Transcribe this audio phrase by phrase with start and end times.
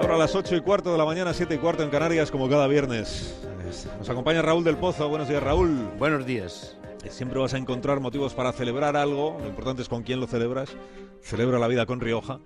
[0.00, 2.48] ahora a las 8 y cuarto de la mañana, 7 y cuarto en Canarias, como
[2.48, 3.36] cada viernes.
[3.98, 5.08] Nos acompaña Raúl del Pozo.
[5.08, 5.88] Buenos días, Raúl.
[5.98, 6.76] Buenos días.
[7.08, 9.36] Siempre vas a encontrar motivos para celebrar algo.
[9.40, 10.70] Lo importante es con quién lo celebras.
[11.22, 12.40] Celebra la vida con Rioja,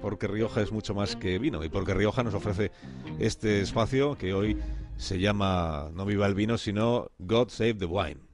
[0.00, 2.70] porque Rioja es mucho más que vino y porque Rioja nos ofrece
[3.18, 4.56] este espacio que hoy
[4.96, 8.27] se llama no viva el vino, sino God Save the Wine.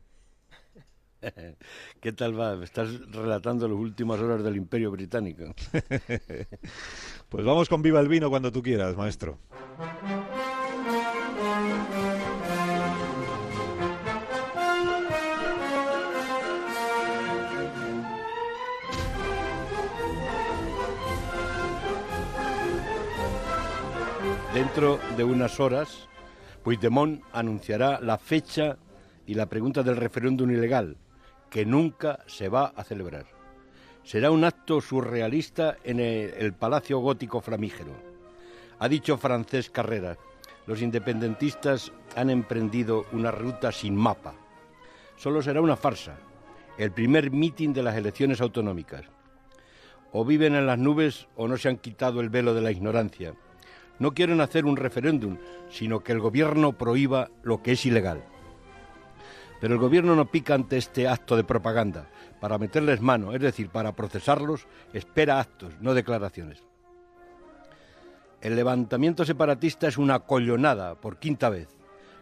[2.00, 2.62] ¿Qué tal va?
[2.62, 5.54] estás relatando las últimas horas del Imperio Británico.
[7.28, 9.38] pues vamos con Viva el Vino cuando tú quieras, maestro.
[24.54, 26.08] Dentro de unas horas,
[26.62, 28.76] Puigdemont anunciará la fecha
[29.26, 30.96] y la pregunta del referéndum ilegal,
[31.54, 33.26] que nunca se va a celebrar.
[34.02, 37.92] Será un acto surrealista en el, Palacio Gótico Flamígero.
[38.80, 40.16] Ha dicho Francés Carrera,
[40.66, 44.34] los independentistas han emprendido una ruta sin mapa.
[45.14, 46.16] Solo será una farsa,
[46.76, 49.04] el primer mitin de las elecciones autonómicas.
[50.10, 53.32] O viven en las nubes o no se han quitado el velo de la ignorancia.
[54.00, 55.38] No quieren hacer un referéndum,
[55.70, 58.24] sino que el gobierno prohíba lo que es ilegal.
[59.64, 62.06] Pero el gobierno no pica ante este acto de propaganda.
[62.38, 66.62] Para meterles mano, es decir, para procesarlos, espera actos, no declaraciones.
[68.42, 71.68] El levantamiento separatista es una collonada por quinta vez.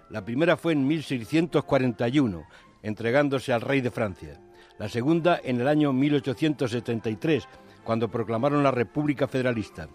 [0.09, 2.47] La primera fue en 1641,
[2.85, 4.41] entregándose al rey de Francia.
[4.79, 7.49] La segunda en el año 1873,
[7.83, 9.89] cuando proclamaron la República Federalista.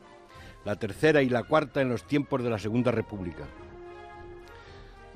[0.66, 3.46] La tercera y la cuarta en los tiempos de la Segunda República.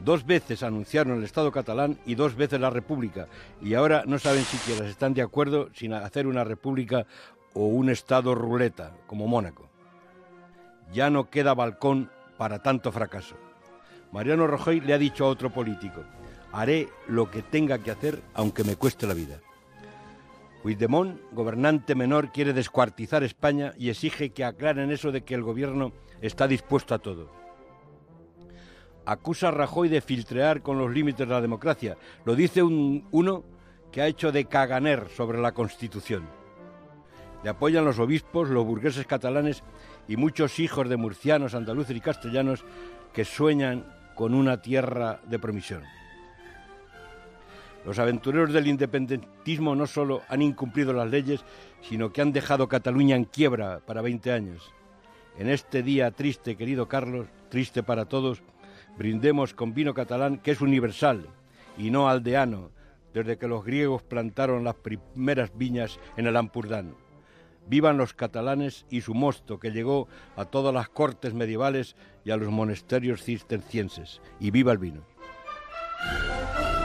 [0.03, 3.27] Dos veces anunciaron el Estado catalán y dos veces la República.
[3.61, 7.05] Y ahora no saben siquiera si están de acuerdo sin hacer una República
[7.53, 9.69] o un Estado ruleta, como Mónaco.
[10.91, 13.35] Ya no queda balcón para tanto fracaso.
[14.11, 16.03] Mariano Rajoy le ha dicho a otro político,
[16.51, 19.39] haré lo que tenga que hacer aunque me cueste la vida.
[20.63, 25.93] Puigdemont, gobernante menor, quiere descuartizar España y exige que aclaren eso de que el gobierno
[26.21, 27.41] está dispuesto a todo
[29.05, 31.97] acusa a Rajoy de filtrear con los límites de la democracia.
[32.25, 33.43] Lo dice un, uno
[33.91, 36.27] que ha hecho de caganer sobre la Constitución.
[37.43, 39.63] Le apoyan los obispos, los burgueses catalanes
[40.07, 42.63] y muchos hijos de murcianos, andaluces y castellanos
[43.13, 43.85] que sueñan
[44.15, 45.83] con una tierra de promisión.
[47.85, 51.43] Los aventureros del independentismo no solo han incumplido las leyes,
[51.81, 54.71] sino que han dejado Cataluña en quiebra para 20 años.
[55.39, 58.43] En este día triste, querido Carlos, triste para todos,
[58.97, 61.27] Brindemos con vino catalán que es universal
[61.77, 62.71] y no aldeano,
[63.13, 66.95] desde que los griegos plantaron las primeras viñas en el Ampurdán.
[67.67, 72.37] Vivan los catalanes y su mosto que llegó a todas las cortes medievales y a
[72.37, 74.21] los monasterios cistercienses.
[74.39, 75.03] Y viva el vino.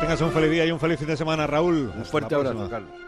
[0.01, 1.93] Tengas un feliz día y un feliz fin de semana, Raúl.
[1.97, 3.06] Un fuerte abrazo, Carlos.